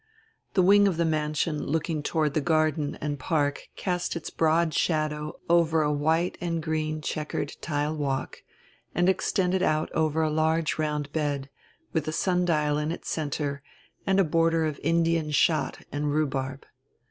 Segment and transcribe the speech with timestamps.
[0.55, 5.37] The wing of die mansion looking toward die garden and park cast its broad shadow
[5.47, 8.41] over a white and green checkered tile walk
[8.95, 11.51] and extended out over a large round bed,
[11.93, 13.61] widi a sundial in its centre
[14.07, 16.65] and a border of Indian shot and rhubarb.